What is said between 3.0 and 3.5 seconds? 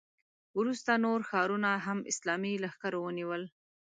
ونیول.